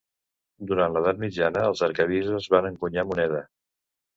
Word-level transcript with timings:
Durant 0.69 0.95
l'edat 0.95 1.19
mitjana 1.25 1.65
els 1.73 1.83
arquebisbes 1.89 2.51
van 2.57 2.69
encunyar 2.71 3.07
moneda. 3.11 3.45